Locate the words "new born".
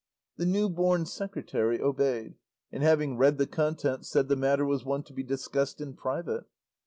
0.47-1.05